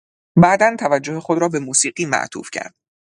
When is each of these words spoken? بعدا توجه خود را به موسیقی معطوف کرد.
بعدا 0.39 0.75
توجه 0.79 1.19
خود 1.19 1.37
را 1.37 1.49
به 1.49 1.59
موسیقی 1.59 2.05
معطوف 2.05 2.49
کرد. 2.51 2.75